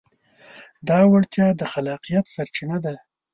[0.87, 2.93] دا وړتیا د خلاقیت سرچینه ده.